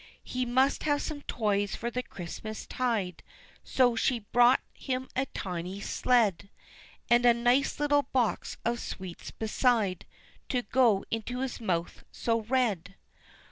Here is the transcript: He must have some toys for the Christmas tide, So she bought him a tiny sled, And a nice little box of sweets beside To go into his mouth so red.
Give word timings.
He 0.23 0.47
must 0.47 0.81
have 0.81 0.99
some 0.99 1.21
toys 1.27 1.75
for 1.75 1.91
the 1.91 2.01
Christmas 2.01 2.65
tide, 2.65 3.21
So 3.63 3.95
she 3.95 4.17
bought 4.17 4.61
him 4.73 5.07
a 5.15 5.27
tiny 5.27 5.79
sled, 5.79 6.49
And 7.07 7.23
a 7.23 7.35
nice 7.35 7.79
little 7.79 8.01
box 8.11 8.57
of 8.65 8.79
sweets 8.79 9.29
beside 9.29 10.07
To 10.49 10.63
go 10.63 11.05
into 11.11 11.41
his 11.41 11.61
mouth 11.61 12.03
so 12.11 12.41
red. 12.41 12.95